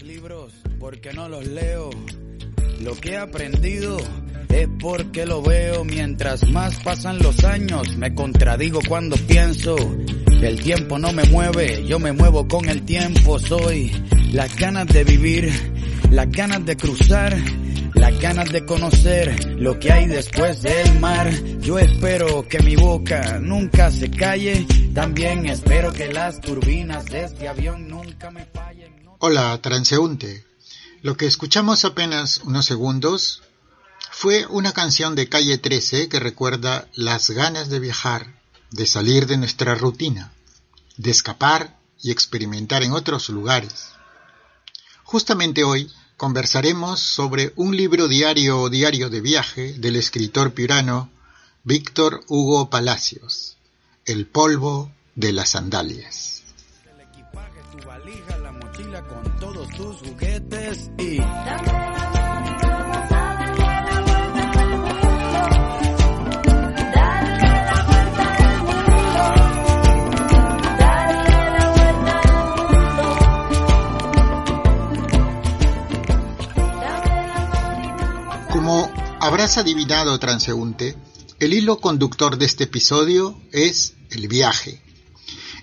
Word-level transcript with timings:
libros 0.00 0.52
porque 0.78 1.12
no 1.12 1.28
los 1.28 1.46
leo. 1.46 1.90
Lo 2.80 2.94
que 2.94 3.10
he 3.10 3.16
aprendido 3.18 3.98
es 4.48 4.68
porque 4.80 5.26
lo 5.26 5.42
veo 5.42 5.84
mientras 5.84 6.48
más 6.48 6.76
pasan 6.82 7.18
los 7.18 7.44
años. 7.44 7.96
Me 7.96 8.14
contradigo 8.14 8.80
cuando 8.88 9.16
pienso. 9.16 9.76
El 10.40 10.60
tiempo 10.60 10.98
no 10.98 11.12
me 11.12 11.24
mueve, 11.24 11.84
yo 11.86 11.98
me 11.98 12.12
muevo 12.12 12.48
con 12.48 12.68
el 12.68 12.82
tiempo. 12.82 13.38
Soy 13.38 13.92
las 14.32 14.56
ganas 14.56 14.86
de 14.88 15.04
vivir, 15.04 15.50
las 16.10 16.30
ganas 16.30 16.64
de 16.64 16.76
cruzar, 16.76 17.36
las 17.94 18.18
ganas 18.20 18.50
de 18.50 18.64
conocer 18.64 19.58
lo 19.58 19.78
que 19.78 19.92
hay 19.92 20.06
después 20.06 20.62
del 20.62 21.00
mar. 21.00 21.30
Yo 21.60 21.78
espero 21.78 22.46
que 22.48 22.60
mi 22.60 22.76
boca 22.76 23.38
nunca 23.40 23.90
se 23.90 24.10
calle. 24.10 24.66
También 24.94 25.46
espero 25.46 25.92
que 25.92 26.12
las 26.12 26.40
turbinas 26.40 27.04
de 27.06 27.24
este 27.24 27.48
avión 27.48 27.88
nunca 27.88 28.30
me 28.30 28.44
fallen. 28.46 28.61
Hola, 29.24 29.56
transeúnte. 29.62 30.44
Lo 31.00 31.16
que 31.16 31.26
escuchamos 31.26 31.84
apenas 31.84 32.38
unos 32.38 32.66
segundos 32.66 33.44
fue 34.10 34.46
una 34.46 34.72
canción 34.72 35.14
de 35.14 35.28
Calle 35.28 35.58
13 35.58 36.08
que 36.08 36.18
recuerda 36.18 36.88
las 36.94 37.30
ganas 37.30 37.68
de 37.68 37.78
viajar, 37.78 38.40
de 38.72 38.84
salir 38.84 39.28
de 39.28 39.36
nuestra 39.36 39.76
rutina, 39.76 40.32
de 40.96 41.12
escapar 41.12 41.78
y 42.00 42.10
experimentar 42.10 42.82
en 42.82 42.90
otros 42.90 43.28
lugares. 43.28 43.90
Justamente 45.04 45.62
hoy 45.62 45.88
conversaremos 46.16 46.98
sobre 46.98 47.52
un 47.54 47.76
libro 47.76 48.08
diario 48.08 48.60
o 48.60 48.70
diario 48.70 49.08
de 49.08 49.20
viaje 49.20 49.74
del 49.74 49.94
escritor 49.94 50.52
piurano 50.52 51.12
Víctor 51.62 52.24
Hugo 52.26 52.70
Palacios, 52.70 53.56
El 54.04 54.26
polvo 54.26 54.90
de 55.14 55.32
las 55.32 55.50
sandalias. 55.50 56.42
El 56.92 57.02
equipaje, 57.02 57.60
tu 57.70 57.86
valija, 57.86 58.38
la 58.38 58.61
mochila 58.92 59.02
con 59.06 59.36
todos 59.38 59.68
tus 59.70 59.96
juguetes 59.98 60.90
y... 60.98 61.18
Como 78.50 78.90
habrás 79.20 79.56
adivinado, 79.58 80.18
transeúnte, 80.18 80.96
el 81.40 81.54
hilo 81.54 81.80
conductor 81.80 82.36
de 82.36 82.44
este 82.44 82.64
episodio 82.64 83.40
es 83.50 83.94
el 84.10 84.28
viaje. 84.28 84.91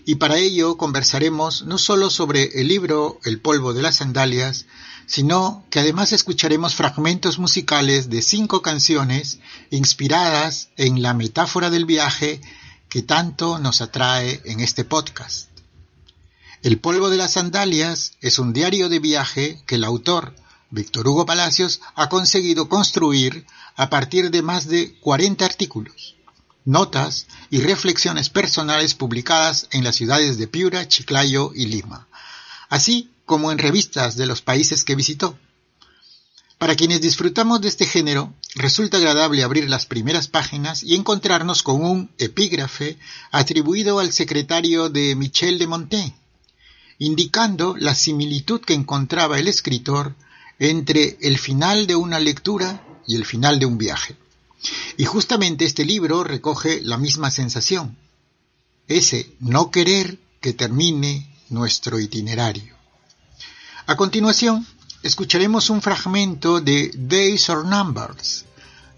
Y 0.09 0.15
para 0.15 0.39
ello 0.39 0.75
conversaremos 0.75 1.65
no 1.65 1.77
solo 1.77 2.09
sobre 2.09 2.59
el 2.59 2.67
libro 2.67 3.19
El 3.25 3.39
polvo 3.41 3.75
de 3.75 3.83
las 3.83 3.97
sandalias, 3.97 4.65
sino 5.05 5.63
que 5.69 5.81
además 5.81 6.13
escucharemos 6.13 6.73
fragmentos 6.73 7.37
musicales 7.37 8.09
de 8.09 8.23
cinco 8.23 8.63
canciones 8.63 9.37
inspiradas 9.69 10.69
en 10.77 11.03
la 11.03 11.13
metáfora 11.13 11.69
del 11.69 11.85
viaje 11.85 12.41
que 12.89 13.03
tanto 13.03 13.59
nos 13.59 13.81
atrae 13.81 14.41
en 14.45 14.61
este 14.61 14.83
podcast. 14.83 15.49
El 16.63 16.79
polvo 16.79 17.11
de 17.11 17.17
las 17.17 17.33
sandalias 17.33 18.13
es 18.19 18.39
un 18.39 18.51
diario 18.51 18.89
de 18.89 18.97
viaje 18.97 19.61
que 19.67 19.75
el 19.75 19.83
autor, 19.83 20.33
Víctor 20.71 21.07
Hugo 21.07 21.27
Palacios, 21.27 21.81
ha 21.93 22.09
conseguido 22.09 22.67
construir 22.67 23.45
a 23.75 23.91
partir 23.91 24.31
de 24.31 24.41
más 24.41 24.67
de 24.67 24.99
40 25.01 25.45
artículos, 25.45 26.15
notas 26.65 27.27
y 27.49 27.61
reflexiones 27.61 28.29
personales 28.29 28.93
publicadas 28.93 29.67
en 29.71 29.83
las 29.83 29.95
ciudades 29.95 30.37
de 30.37 30.47
Piura, 30.47 30.87
Chiclayo 30.87 31.51
y 31.55 31.65
Lima, 31.65 32.07
así 32.69 33.09
como 33.25 33.51
en 33.51 33.57
revistas 33.57 34.15
de 34.15 34.25
los 34.25 34.41
países 34.41 34.83
que 34.83 34.95
visitó. 34.95 35.37
Para 36.57 36.75
quienes 36.75 36.99
disfrutamos 36.99 37.61
de 37.61 37.69
este 37.69 37.85
género, 37.85 38.33
resulta 38.55 38.97
agradable 38.97 39.43
abrir 39.43 39.69
las 39.69 39.85
primeras 39.85 40.27
páginas 40.27 40.83
y 40.83 40.95
encontrarnos 40.95 41.63
con 41.63 41.83
un 41.83 42.11
epígrafe 42.17 42.97
atribuido 43.31 43.99
al 43.99 44.11
secretario 44.11 44.89
de 44.89 45.15
Michel 45.15 45.57
de 45.57 45.67
Montaigne, 45.67 46.15
indicando 46.97 47.75
la 47.77 47.95
similitud 47.95 48.59
que 48.59 48.73
encontraba 48.73 49.39
el 49.39 49.47
escritor 49.47 50.15
entre 50.59 51.17
el 51.21 51.37
final 51.37 51.87
de 51.87 51.95
una 51.95 52.19
lectura 52.19 52.83
y 53.07 53.15
el 53.15 53.25
final 53.25 53.57
de 53.59 53.65
un 53.65 53.77
viaje. 53.77 54.17
Y 54.97 55.05
justamente 55.05 55.65
este 55.65 55.85
libro 55.85 56.23
recoge 56.23 56.81
la 56.81 56.97
misma 56.97 57.31
sensación, 57.31 57.97
ese 58.87 59.31
no 59.39 59.71
querer 59.71 60.19
que 60.41 60.53
termine 60.53 61.29
nuestro 61.49 61.99
itinerario. 61.99 62.75
A 63.87 63.95
continuación, 63.95 64.65
escucharemos 65.03 65.69
un 65.69 65.81
fragmento 65.81 66.59
de 66.61 66.91
Days 66.95 67.49
or 67.49 67.65
Numbers. 67.65 68.45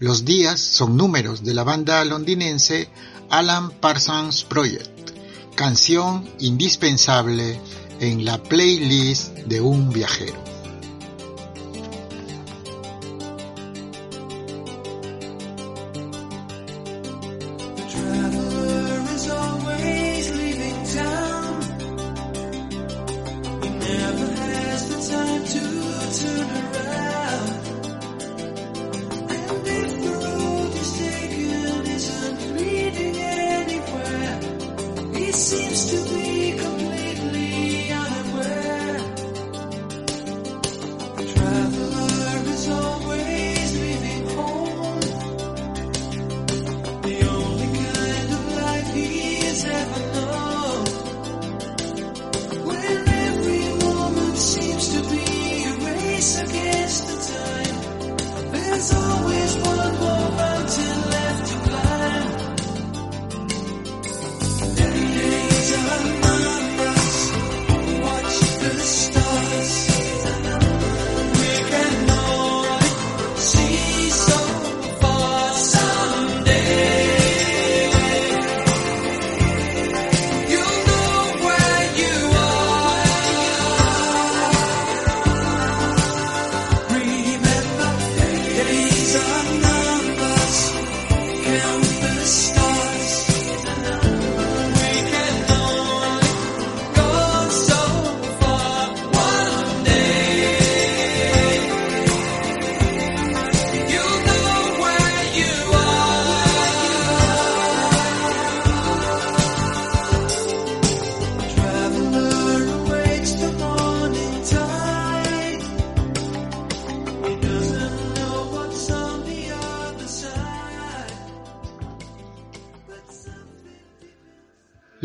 Los 0.00 0.24
días 0.24 0.60
son 0.60 0.96
números 0.96 1.44
de 1.44 1.54
la 1.54 1.64
banda 1.64 2.04
londinense 2.04 2.88
Alan 3.30 3.70
Parsons 3.70 4.44
Project, 4.44 5.10
canción 5.54 6.28
indispensable 6.40 7.60
en 8.00 8.24
la 8.24 8.42
playlist 8.42 9.34
de 9.46 9.60
un 9.60 9.90
viajero. 9.90 10.51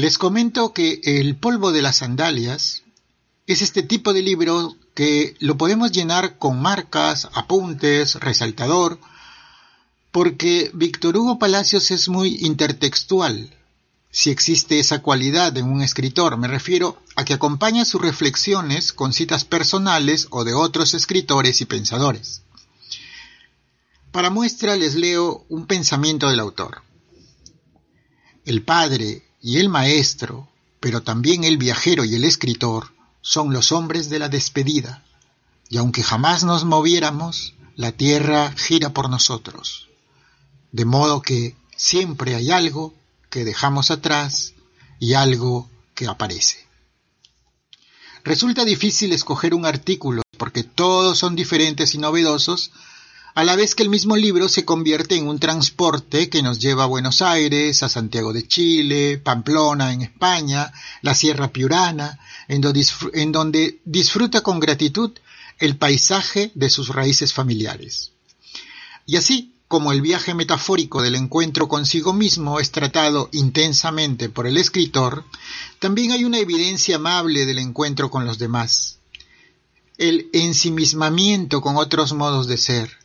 Les 0.08 0.18
comento 0.18 0.72
que 0.72 1.02
El 1.04 1.36
polvo 1.36 1.74
de 1.74 1.82
las 1.82 1.98
sandalias 1.98 2.84
es 3.46 3.62
este 3.62 3.84
tipo 3.84 4.14
de 4.14 4.22
libro 4.22 4.74
que 4.94 5.36
lo 5.40 5.58
podemos 5.58 5.92
llenar 5.92 6.38
con 6.38 6.62
marcas, 6.62 7.28
apuntes, 7.34 8.16
resaltador, 8.16 9.02
porque 10.14 10.72
Víctor 10.74 11.18
Hugo 11.18 11.40
Palacios 11.40 11.92
es 11.92 12.08
muy 12.08 12.38
intertextual. 12.40 13.54
si 14.10 14.30
existe 14.30 14.80
esa 14.80 15.02
cualidad 15.02 15.58
en 15.58 15.66
un 15.66 15.82
escritor. 15.82 16.38
Me 16.38 16.48
refiero 16.48 17.04
a 17.18 17.26
que 17.26 17.34
acompaña 17.34 17.84
sus 17.84 18.00
reflexiones 18.00 18.94
con 18.94 19.12
citas 19.12 19.44
personales 19.44 20.28
o 20.30 20.46
de 20.46 20.54
otros 20.54 20.94
escritores 20.94 21.60
y 21.60 21.66
pensadores. 21.66 22.44
Para 24.14 24.30
muestra 24.30 24.78
les 24.78 24.96
leo 24.96 25.46
un 25.50 25.68
pensamiento 25.68 26.30
del 26.30 26.40
autor. 26.40 26.84
El 28.46 28.64
padre 28.64 29.27
y 29.42 29.60
el 29.60 29.70
maestro, 29.70 30.48
pero 30.80 31.04
también 31.04 31.44
el 31.44 31.58
viajero 31.58 32.04
y 32.06 32.16
el 32.16 32.24
escritor, 32.24 32.94
son 33.22 33.54
los 33.54 33.72
hombres 33.72 34.10
de 34.10 34.20
la 34.20 34.30
despedida, 34.30 35.04
y 35.70 35.78
aunque 35.78 36.04
jamás 36.04 36.44
nos 36.44 36.64
moviéramos, 36.64 37.54
la 37.76 37.92
tierra 37.92 38.54
gira 38.56 38.94
por 38.94 39.10
nosotros. 39.10 39.88
De 40.72 40.86
modo 40.86 41.22
que 41.22 41.56
siempre 41.76 42.36
hay 42.36 42.52
algo 42.52 42.94
que 43.30 43.46
dejamos 43.46 43.92
atrás 43.92 44.54
y 45.00 45.14
algo 45.14 45.70
que 45.94 46.08
aparece. 46.08 46.66
Resulta 48.24 48.66
difícil 48.66 49.14
escoger 49.14 49.54
un 49.54 49.66
artículo 49.66 50.22
porque 50.38 50.64
todos 50.64 51.18
son 51.18 51.36
diferentes 51.36 51.96
y 51.96 51.98
novedosos, 51.98 52.72
a 53.38 53.44
la 53.44 53.56
vez 53.56 53.76
que 53.76 53.84
el 53.84 53.90
mismo 53.90 54.18
libro 54.18 54.50
se 54.50 54.66
convierte 54.66 55.16
en 55.16 55.28
un 55.28 55.38
transporte 55.38 56.28
que 56.28 56.42
nos 56.42 56.58
lleva 56.58 56.86
a 56.86 56.88
Buenos 56.88 57.22
Aires, 57.22 57.84
a 57.84 57.88
Santiago 57.88 58.34
de 58.34 58.48
Chile, 58.48 59.20
Pamplona 59.20 59.94
en 59.94 60.02
España, 60.02 60.74
la 61.04 61.14
Sierra 61.14 61.50
Piurana, 61.50 62.18
en 62.48 63.32
donde 63.32 63.80
disfruta 63.86 64.42
con 64.42 64.60
gratitud 64.60 65.12
el 65.60 65.78
paisaje 65.78 66.52
de 66.56 66.72
sus 66.72 66.90
raíces 66.90 67.32
familiares. 67.32 68.12
Y 69.06 69.18
así, 69.18 69.54
como 69.68 69.92
el 69.92 70.02
viaje 70.02 70.34
metafórico 70.34 71.04
del 71.04 71.14
encuentro 71.14 71.68
consigo 71.68 72.14
mismo 72.14 72.60
es 72.60 72.72
tratado 72.72 73.30
intensamente 73.34 74.30
por 74.30 74.48
el 74.48 74.58
escritor, 74.58 75.26
también 75.78 76.12
hay 76.12 76.24
una 76.24 76.40
evidencia 76.40 76.96
amable 76.96 77.46
del 77.46 77.60
encuentro 77.60 78.10
con 78.10 78.26
los 78.26 78.40
demás. 78.40 78.98
El 80.00 80.28
ensimismamiento 80.34 81.62
con 81.62 81.78
otros 81.78 82.14
modos 82.14 82.48
de 82.48 82.58
ser, 82.58 82.97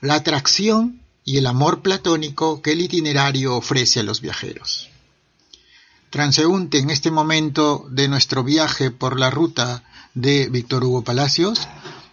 la 0.00 0.14
atracción 0.14 1.02
y 1.24 1.36
el 1.38 1.46
amor 1.46 1.82
platónico 1.82 2.62
que 2.62 2.72
el 2.72 2.80
itinerario 2.80 3.56
ofrece 3.56 4.00
a 4.00 4.02
los 4.02 4.20
viajeros. 4.20 4.88
Transeúnte 6.10 6.78
en 6.78 6.90
este 6.90 7.10
momento 7.10 7.86
de 7.90 8.08
nuestro 8.08 8.42
viaje 8.42 8.90
por 8.90 9.18
la 9.18 9.30
ruta 9.30 9.84
de 10.14 10.48
Víctor 10.48 10.84
Hugo 10.84 11.04
Palacios, 11.04 11.68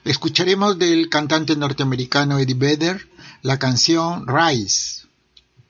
escucharemos 0.06 0.78
del 0.78 1.10
cantante 1.10 1.56
norteamericano 1.56 2.38
Eddie 2.38 2.56
Vedder 2.56 3.08
la 3.42 3.58
canción 3.58 4.26
Rise 4.28 5.08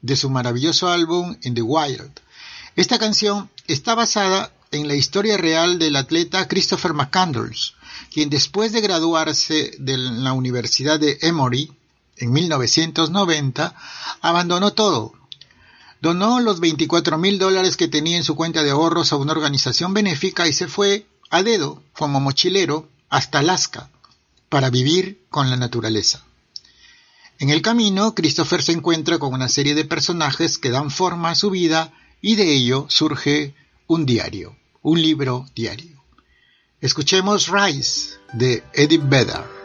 de 0.01 0.15
su 0.15 0.29
maravilloso 0.29 0.89
álbum 0.89 1.35
In 1.43 1.53
the 1.53 1.61
Wild. 1.61 2.11
Esta 2.75 2.99
canción 2.99 3.49
está 3.67 3.95
basada 3.95 4.51
en 4.71 4.87
la 4.87 4.95
historia 4.95 5.37
real 5.37 5.79
del 5.79 5.95
atleta 5.95 6.47
Christopher 6.47 6.93
McCandles, 6.93 7.73
quien 8.11 8.29
después 8.29 8.71
de 8.71 8.81
graduarse 8.81 9.71
de 9.79 9.97
la 9.97 10.33
Universidad 10.33 10.99
de 10.99 11.17
Emory 11.21 11.71
en 12.17 12.31
1990, 12.31 13.75
abandonó 14.21 14.73
todo. 14.73 15.13
Donó 16.01 16.39
los 16.39 16.59
24 16.59 17.17
mil 17.17 17.39
dólares 17.39 17.77
que 17.77 17.87
tenía 17.87 18.17
en 18.17 18.23
su 18.23 18.35
cuenta 18.35 18.63
de 18.63 18.71
ahorros 18.71 19.11
a 19.11 19.15
una 19.15 19.31
organización 19.31 19.93
benéfica 19.93 20.47
y 20.47 20.53
se 20.53 20.67
fue 20.67 21.07
a 21.29 21.43
dedo, 21.43 21.81
como 21.93 22.19
mochilero, 22.19 22.89
hasta 23.09 23.39
Alaska, 23.39 23.89
para 24.49 24.69
vivir 24.69 25.25
con 25.29 25.49
la 25.49 25.57
naturaleza. 25.57 26.23
En 27.39 27.49
el 27.49 27.61
camino, 27.61 28.15
Christopher 28.15 28.63
se 28.63 28.71
encuentra 28.71 29.19
con 29.19 29.33
una 29.33 29.49
serie 29.49 29.75
de 29.75 29.85
personajes 29.85 30.57
que 30.57 30.71
dan 30.71 30.89
forma 30.89 31.31
a 31.31 31.35
su 31.35 31.51
vida 31.51 31.93
y 32.21 32.35
de 32.35 32.53
ello 32.53 32.87
surge 32.89 33.53
un 33.85 34.05
diario, 34.05 34.55
un 34.81 35.01
libro 35.01 35.45
diario. 35.55 36.03
Escuchemos 36.81 37.49
Rise 37.49 38.17
de 38.33 38.63
Eddie 38.73 38.99
Vedder. 38.99 39.56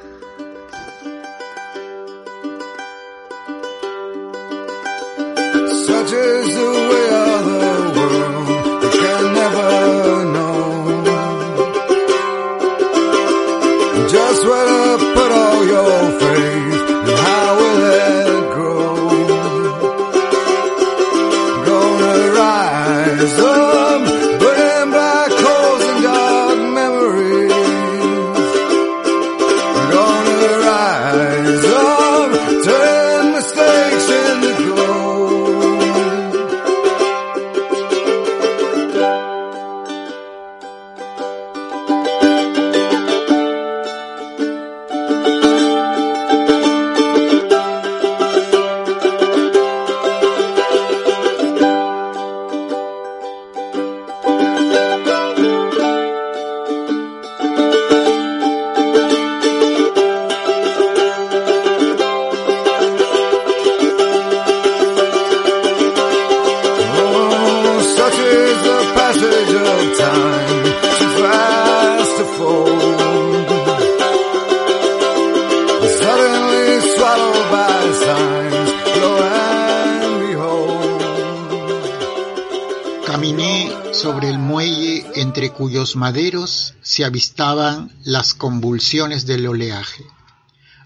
Maderos 85.96 86.74
se 86.82 87.04
avistaban 87.04 87.92
las 88.04 88.34
convulsiones 88.34 89.26
del 89.26 89.46
oleaje. 89.46 90.04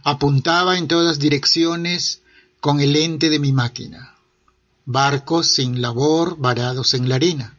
Apuntaba 0.05 0.79
en 0.79 0.89
todas 0.89 1.19
direcciones 1.19 2.23
con 2.61 2.81
el 2.81 2.93
lente 2.93 3.31
de 3.31 3.39
mi 3.39 3.53
máquina. 3.53 4.15
Barcos 4.85 5.49
sin 5.49 5.83
labor 5.83 6.37
varados 6.39 6.95
en 6.95 7.09
la 7.09 7.17
arena. 7.17 7.59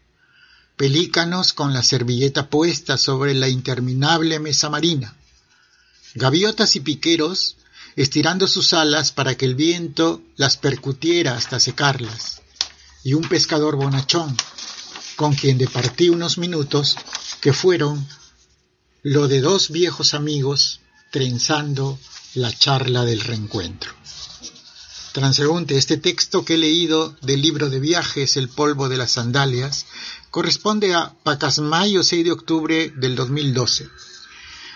Pelícanos 0.75 1.53
con 1.53 1.73
la 1.73 1.83
servilleta 1.83 2.49
puesta 2.49 2.97
sobre 2.97 3.33
la 3.33 3.49
interminable 3.49 4.39
mesa 4.39 4.69
marina. 4.69 5.15
Gaviotas 6.15 6.75
y 6.75 6.79
piqueros 6.79 7.57
estirando 7.97 8.47
sus 8.47 8.73
alas 8.73 9.11
para 9.11 9.35
que 9.35 9.45
el 9.45 9.55
viento 9.55 10.21
las 10.35 10.55
percutiera 10.55 11.35
hasta 11.35 11.59
secarlas. 11.59 12.41
Y 13.03 13.13
un 13.13 13.23
pescador 13.27 13.75
bonachón, 13.75 14.37
con 15.15 15.33
quien 15.33 15.57
departí 15.57 16.09
unos 16.09 16.37
minutos 16.37 16.95
que 17.41 17.53
fueron 17.53 18.07
lo 19.03 19.27
de 19.27 19.41
dos 19.41 19.69
viejos 19.69 20.13
amigos 20.13 20.81
trenzando 21.11 21.97
la 22.33 22.51
charla 22.51 23.05
del 23.05 23.21
reencuentro. 23.21 23.91
Transeúnte, 25.13 25.77
este 25.77 25.97
texto 25.97 26.45
que 26.45 26.55
he 26.55 26.57
leído 26.57 27.15
del 27.21 27.41
libro 27.41 27.69
de 27.69 27.79
viajes 27.79 28.37
El 28.37 28.49
polvo 28.49 28.87
de 28.89 28.97
las 28.97 29.13
sandalias 29.13 29.87
corresponde 30.29 30.93
a 30.93 31.15
Pacasmayo 31.23 32.03
6 32.03 32.23
de 32.23 32.31
octubre 32.31 32.93
del 32.95 33.15
2012. 33.15 33.89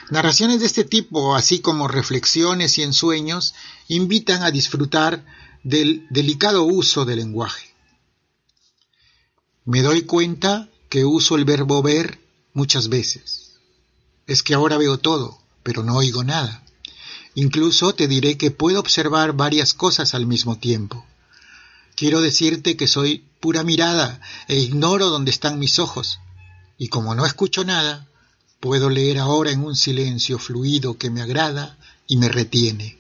Narraciones 0.10 0.60
de 0.60 0.66
este 0.66 0.84
tipo, 0.84 1.36
así 1.36 1.60
como 1.60 1.88
reflexiones 1.88 2.78
y 2.78 2.84
ensueños, 2.84 3.54
invitan 3.88 4.44
a 4.44 4.52
disfrutar 4.52 5.24
del 5.64 6.08
delicado 6.10 6.64
uso 6.64 7.06
del 7.06 7.20
lenguaje. 7.20 7.76
Me 9.64 9.82
doy 9.82 10.02
cuenta 10.04 10.70
que 10.90 11.06
uso 11.06 11.36
el 11.36 11.46
verbo 11.46 11.82
ver 11.84 12.20
muchas 12.54 12.90
veces. 12.90 13.54
Es 14.28 14.44
que 14.44 14.54
ahora 14.54 14.78
veo 14.78 14.98
todo, 14.98 15.40
pero 15.64 15.84
no 15.84 15.96
oigo 15.98 16.24
nada. 16.24 16.64
Incluso 17.36 17.94
te 17.94 18.08
diré 18.08 18.38
que 18.38 18.52
puedo 18.52 18.80
observar 18.80 19.34
varias 19.34 19.74
cosas 19.74 20.14
al 20.14 20.26
mismo 20.26 20.58
tiempo. 20.58 21.06
Quiero 21.96 22.22
decirte 22.22 22.76
que 22.76 22.88
soy 22.88 23.26
pura 23.40 23.64
mirada 23.64 24.20
e 24.48 24.60
ignoro 24.60 25.10
dónde 25.10 25.32
están 25.32 25.60
mis 25.60 25.80
ojos. 25.80 26.20
Y 26.78 26.88
como 26.88 27.16
no 27.16 27.26
escucho 27.26 27.64
nada, 27.64 28.08
puedo 28.60 28.90
leer 28.90 29.20
ahora 29.20 29.52
en 29.52 29.64
un 29.64 29.76
silencio 29.76 30.40
fluido 30.40 30.98
que 30.98 31.10
me 31.10 31.22
agrada 31.22 31.78
y 32.08 32.18
me 32.18 32.28
retiene. 32.28 32.98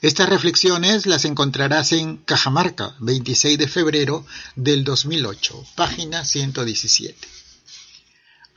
Estas 0.00 0.28
reflexiones 0.28 1.06
las 1.06 1.24
encontrarás 1.24 1.90
en 1.92 2.18
Cajamarca, 2.18 2.94
26 3.00 3.58
de 3.58 3.66
febrero 3.66 4.24
del 4.54 4.84
2008, 4.84 5.66
página 5.74 6.24
117. 6.24 7.37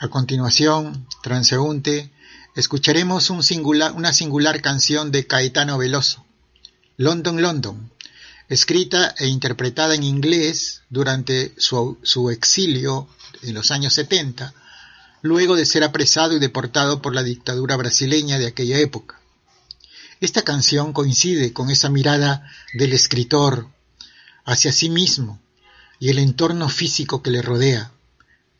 A 0.01 0.07
continuación, 0.07 1.05
transeúnte, 1.21 2.11
escucharemos 2.55 3.29
una 3.29 3.43
singular 3.43 4.61
canción 4.63 5.11
de 5.11 5.27
Caetano 5.27 5.77
Veloso, 5.77 6.25
London, 6.97 7.39
London, 7.39 7.91
escrita 8.49 9.13
e 9.19 9.27
interpretada 9.27 9.93
en 9.93 10.01
inglés 10.01 10.81
durante 10.89 11.53
su, 11.57 11.99
su 12.01 12.31
exilio 12.31 13.07
en 13.43 13.53
los 13.53 13.69
años 13.69 13.93
70, 13.93 14.55
luego 15.21 15.55
de 15.55 15.67
ser 15.67 15.83
apresado 15.83 16.35
y 16.35 16.39
deportado 16.39 16.99
por 17.03 17.13
la 17.13 17.21
dictadura 17.21 17.75
brasileña 17.75 18.39
de 18.39 18.47
aquella 18.47 18.79
época. 18.79 19.21
Esta 20.19 20.41
canción 20.41 20.93
coincide 20.93 21.53
con 21.53 21.69
esa 21.69 21.89
mirada 21.89 22.49
del 22.73 22.93
escritor 22.93 23.67
hacia 24.45 24.71
sí 24.71 24.89
mismo 24.89 25.39
y 25.99 26.09
el 26.09 26.17
entorno 26.17 26.69
físico 26.69 27.21
que 27.21 27.29
le 27.29 27.43
rodea, 27.43 27.91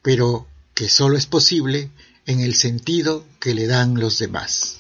pero 0.04 0.48
que 0.82 0.90
solo 0.90 1.16
es 1.16 1.28
posible 1.28 1.92
en 2.26 2.40
el 2.40 2.56
sentido 2.56 3.24
que 3.40 3.54
le 3.54 3.68
dan 3.68 4.00
los 4.00 4.18
demás. 4.18 4.80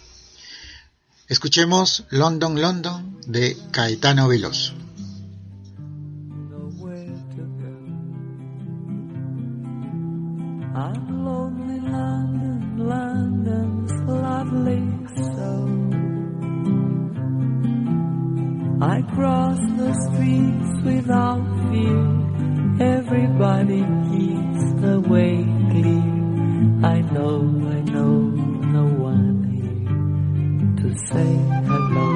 Escuchemos 1.27 2.05
London, 2.09 2.59
London 2.59 3.19
de 3.27 3.55
Caetano 3.69 4.27
Veloso. 4.27 4.73
I 18.81 19.03
cross 19.13 19.59
the 19.77 19.93
streets 20.09 20.83
without 20.83 21.45
fear. 21.69 22.97
Everybody 22.97 23.85
keeps 24.09 24.81
the 24.81 24.99
way. 25.07 25.60
I 26.83 27.01
know, 27.01 27.37
I 27.69 27.81
know, 27.93 28.11
no 28.77 28.85
one 28.85 29.43
here 29.53 30.81
to 30.81 30.97
say 31.07 31.33
hello. 31.69 32.09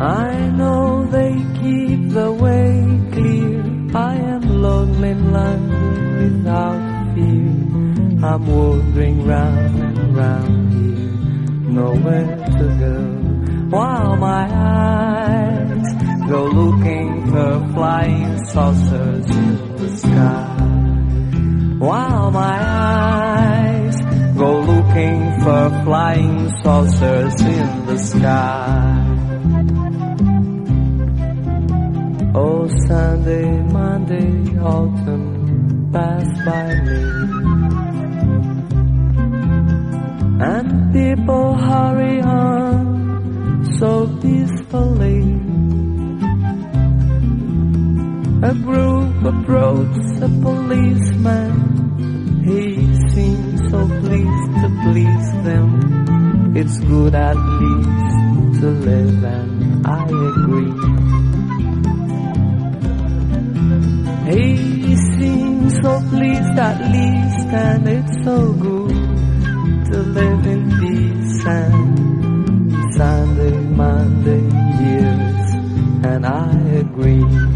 I 0.00 0.46
know 0.50 1.06
they 1.06 1.32
keep 1.60 2.10
the 2.10 2.30
way 2.30 3.00
clear. 3.12 3.64
I 3.96 4.14
am 4.14 4.42
lonely 4.62 5.14
London 5.14 6.18
without 6.22 7.14
fear. 7.14 8.24
I'm 8.24 8.46
wandering 8.46 9.26
round 9.26 9.82
and 9.82 10.16
round 10.16 10.72
here, 10.72 11.72
nowhere 11.72 12.36
to 12.58 12.64
go 12.78 13.18
while 13.76 14.16
my 14.16 14.46
eyes 14.50 15.92
go 16.28 16.44
looking 16.44 17.30
for 17.30 17.68
flying 17.74 18.44
saucers 18.46 19.28
in 19.28 19.76
the 19.76 19.96
sky. 19.96 20.47
While 21.88 22.30
my 22.32 22.58
eyes 22.60 23.96
go 24.36 24.60
looking 24.60 25.40
for 25.40 25.70
flying 25.84 26.50
saucers 26.62 27.40
in 27.40 27.86
the 27.86 27.96
sky. 27.96 29.06
Oh, 32.34 32.68
Sunday, 32.86 33.48
Monday, 33.72 34.58
autumn 34.58 35.88
pass 35.90 36.28
by 36.44 36.74
me. 36.88 37.00
And 40.44 40.92
people 40.92 41.56
hurry 41.56 42.20
on 42.20 43.64
so 43.78 44.06
peacefully. 44.20 45.22
A 48.42 48.54
group 48.54 49.24
approached 49.24 50.22
a 50.22 50.28
policeman. 50.44 51.67
He 52.48 52.64
seemed 53.10 53.58
so 53.70 53.86
pleased 53.86 54.52
to 54.62 54.68
please 54.82 55.32
them. 55.44 56.56
It's 56.56 56.78
good 56.80 57.14
at 57.14 57.36
least 57.36 58.60
to 58.60 58.68
live 58.70 59.22
and 59.22 59.86
I 59.86 60.04
agree. 60.32 60.72
He 64.32 64.96
seems 64.96 65.74
so 65.82 66.00
pleased 66.08 66.58
at 66.68 66.80
least 66.90 67.48
and 67.66 67.86
it's 67.86 68.24
so 68.24 68.52
good 68.54 68.96
to 69.90 69.98
live 69.98 70.46
in 70.46 70.70
peace 70.80 71.44
and 71.44 72.94
Sunday, 72.94 73.58
Monday, 73.82 74.44
years, 74.82 75.52
and 76.02 76.24
I 76.24 76.50
agree. 76.80 77.47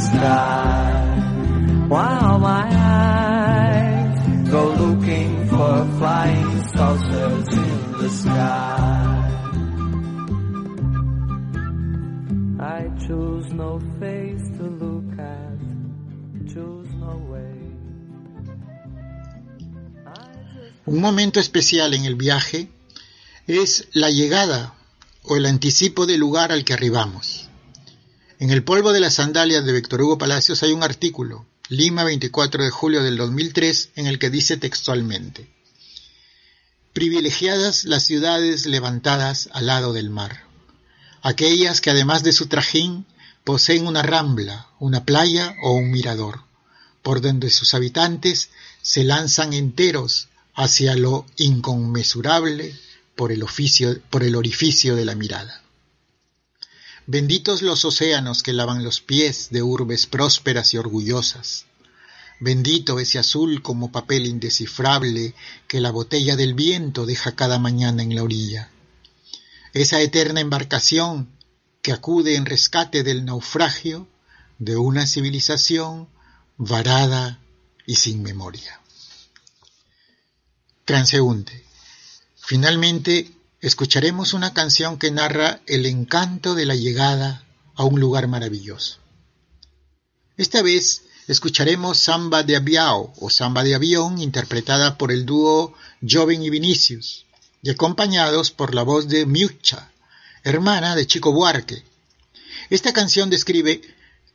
Sky. 0.00 1.86
While 1.88 2.38
my 2.38 2.68
eyes 2.70 4.18
go 4.48 4.62
looking 4.84 5.48
for 5.48 5.86
flying 5.98 6.62
saucers 6.74 7.48
in 7.52 7.92
the 8.00 8.10
sky. 8.10 9.26
I 12.60 12.80
choose 13.06 13.52
no 13.52 13.80
face 13.98 14.44
to 14.58 14.64
look 14.82 15.18
at, 15.18 15.58
choose 16.52 16.90
no 16.94 17.16
way. 17.30 17.56
Un 20.86 21.00
momento 21.00 21.40
especial 21.40 21.94
en 21.94 22.04
el 22.04 22.14
viaje 22.16 22.68
es 23.46 23.88
la 23.92 24.10
llegada 24.10 24.74
o 25.24 25.36
el 25.36 25.46
anticipo 25.46 26.06
del 26.06 26.20
lugar 26.20 26.52
al 26.52 26.64
que 26.64 26.72
arribamos. 26.74 27.49
En 28.40 28.48
el 28.48 28.64
polvo 28.64 28.94
de 28.94 29.00
las 29.00 29.16
sandalias 29.16 29.66
de 29.66 29.72
Víctor 29.74 30.00
Hugo 30.00 30.16
Palacios 30.16 30.62
hay 30.62 30.72
un 30.72 30.82
artículo, 30.82 31.44
Lima 31.68 32.04
24 32.04 32.64
de 32.64 32.70
julio 32.70 33.02
del 33.02 33.18
2003, 33.18 33.90
en 33.96 34.06
el 34.06 34.18
que 34.18 34.30
dice 34.30 34.56
textualmente, 34.56 35.50
Privilegiadas 36.94 37.84
las 37.84 38.06
ciudades 38.06 38.64
levantadas 38.64 39.50
al 39.52 39.66
lado 39.66 39.92
del 39.92 40.08
mar, 40.08 40.44
aquellas 41.20 41.82
que 41.82 41.90
además 41.90 42.22
de 42.22 42.32
su 42.32 42.46
trajín 42.46 43.04
poseen 43.44 43.86
una 43.86 44.02
rambla, 44.02 44.68
una 44.78 45.04
playa 45.04 45.54
o 45.62 45.74
un 45.74 45.90
mirador, 45.90 46.40
por 47.02 47.20
donde 47.20 47.50
sus 47.50 47.74
habitantes 47.74 48.48
se 48.80 49.04
lanzan 49.04 49.52
enteros 49.52 50.28
hacia 50.54 50.96
lo 50.96 51.26
inconmensurable 51.36 52.74
por 53.16 53.32
el, 53.32 53.44
por 54.08 54.24
el 54.24 54.34
orificio 54.34 54.96
de 54.96 55.04
la 55.04 55.14
mirada. 55.14 55.62
Benditos 57.10 57.62
los 57.62 57.84
océanos 57.84 58.44
que 58.44 58.52
lavan 58.52 58.84
los 58.84 59.00
pies 59.00 59.48
de 59.50 59.64
urbes 59.64 60.06
prósperas 60.06 60.72
y 60.74 60.78
orgullosas. 60.78 61.66
Bendito 62.38 63.00
ese 63.00 63.18
azul 63.18 63.62
como 63.62 63.90
papel 63.90 64.26
indescifrable 64.26 65.34
que 65.66 65.80
la 65.80 65.90
botella 65.90 66.36
del 66.36 66.54
viento 66.54 67.06
deja 67.06 67.34
cada 67.34 67.58
mañana 67.58 68.04
en 68.04 68.14
la 68.14 68.22
orilla. 68.22 68.70
Esa 69.72 70.00
eterna 70.00 70.40
embarcación 70.40 71.28
que 71.82 71.90
acude 71.92 72.36
en 72.36 72.46
rescate 72.46 73.02
del 73.02 73.24
naufragio 73.24 74.06
de 74.60 74.76
una 74.76 75.04
civilización 75.04 76.08
varada 76.58 77.40
y 77.86 77.96
sin 77.96 78.22
memoria 78.22 78.80
transeúnte. 80.90 81.64
Finalmente, 82.36 83.30
escucharemos 83.60 84.32
una 84.32 84.54
canción 84.54 84.98
que 84.98 85.10
narra 85.10 85.60
el 85.66 85.86
encanto 85.86 86.54
de 86.54 86.66
la 86.66 86.74
llegada 86.74 87.44
a 87.74 87.84
un 87.84 88.00
lugar 88.00 88.26
maravilloso. 88.26 88.98
Esta 90.36 90.62
vez 90.62 91.02
escucharemos 91.28 91.98
Samba 91.98 92.42
de 92.42 92.56
Aviao 92.56 93.12
o 93.20 93.28
Samba 93.28 93.62
de 93.62 93.74
Avión 93.74 94.20
interpretada 94.20 94.96
por 94.96 95.12
el 95.12 95.26
dúo 95.26 95.74
Joven 96.08 96.42
y 96.42 96.50
Vinicius 96.50 97.26
y 97.62 97.70
acompañados 97.70 98.50
por 98.50 98.74
la 98.74 98.82
voz 98.82 99.08
de 99.08 99.26
Miucha, 99.26 99.92
hermana 100.42 100.96
de 100.96 101.06
Chico 101.06 101.32
Buarque. 101.32 101.84
Esta 102.70 102.94
canción 102.94 103.28
describe 103.28 103.82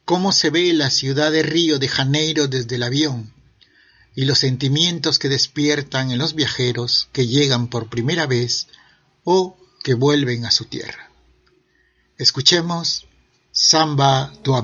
cómo 0.05 0.32
se 0.32 0.51
ve 0.51 0.72
la 0.74 0.91
ciudad 0.91 1.32
de 1.32 1.41
Río 1.41 1.79
de 1.79 1.88
Janeiro 1.88 2.48
desde 2.48 2.75
el 2.75 2.84
avión 2.84 3.34
y 4.13 4.25
los 4.25 4.39
sentimientos 4.39 5.17
que 5.17 5.29
despiertan 5.29 6.12
en 6.12 6.20
los 6.20 6.36
viajeros 6.36 7.10
que 7.12 7.27
llegan 7.27 7.67
por 7.67 7.89
primera 7.89 8.27
vez 8.27 8.67
o 9.25 9.58
que 9.84 9.94
vuelven 9.94 10.46
a 10.46 10.51
su 10.51 10.65
tierra. 10.65 11.12
Escuchemos 12.17 13.05
Samba 13.51 14.32
do 14.44 14.55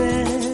happen. 0.00 0.49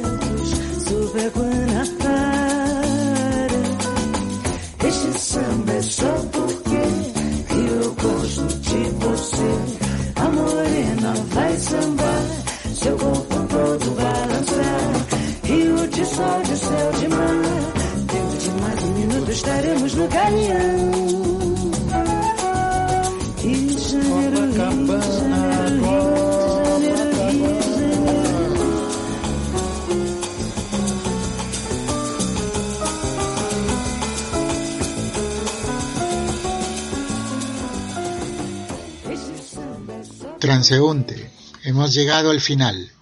Transeúnte, 40.41 41.31
hemos 41.65 41.95
llegado 41.95 42.31
al 42.31 42.43
final. 42.43 42.93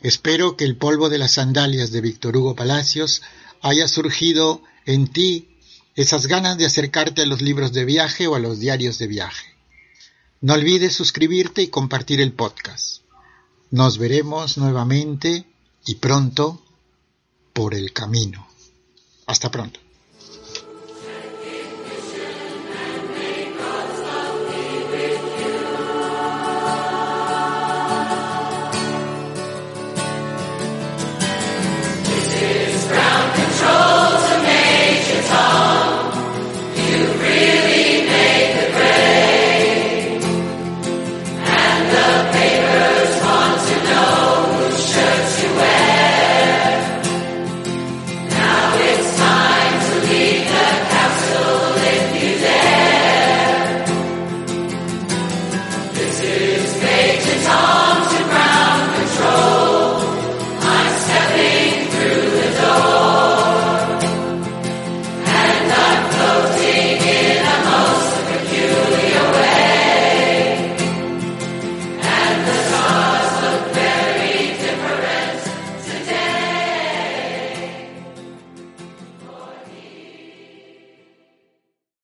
Espero 0.00 0.56
que 0.56 0.64
el 0.64 0.76
polvo 0.76 1.08
de 1.08 1.18
las 1.18 1.32
sandalias 1.32 1.92
de 1.92 2.00
Víctor 2.00 2.36
Hugo 2.36 2.56
Palacios 2.56 3.22
haya 3.60 3.86
surgido 3.86 4.60
en 4.84 5.06
ti 5.06 5.56
esas 5.94 6.26
ganas 6.26 6.58
de 6.58 6.66
acercarte 6.66 7.22
a 7.22 7.26
los 7.26 7.42
libros 7.42 7.72
de 7.72 7.84
viaje 7.84 8.26
o 8.26 8.34
a 8.34 8.40
los 8.40 8.58
diarios 8.58 8.98
de 8.98 9.06
viaje. 9.06 9.54
No 10.40 10.54
olvides 10.54 10.96
suscribirte 10.96 11.62
y 11.62 11.68
compartir 11.68 12.20
el 12.20 12.32
podcast. 12.32 13.02
Nos 13.70 13.98
veremos 13.98 14.58
nuevamente 14.58 15.46
y 15.86 15.94
pronto 15.94 16.60
por 17.52 17.74
el 17.74 17.92
camino. 17.92 18.48
Hasta 19.26 19.48
pronto. 19.48 19.78